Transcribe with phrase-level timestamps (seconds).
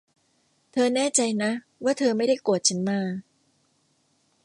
[0.71, 1.51] เธอแน่ใจนะ
[1.83, 2.99] ว่าเธอไม่ได้โกรธฉัน มา